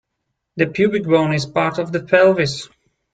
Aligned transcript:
The 0.55 0.65
pubic 0.65 1.03
bone 1.03 1.31
is 1.31 1.45
part 1.45 1.77
of 1.77 1.91
the 1.91 2.01
pelvis. 2.01 2.67